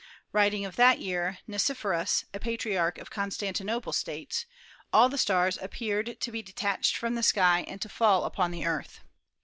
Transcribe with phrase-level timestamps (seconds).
[0.31, 4.47] Writing of that year, Nicephorus, a Patriarch of Constantinople, states:
[4.91, 8.49] "All the stars appeared to be de tached from the sky and to fall upon
[8.49, 9.01] the Earth."